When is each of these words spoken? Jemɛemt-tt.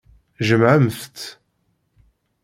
Jemɛemt-tt. 0.47 1.19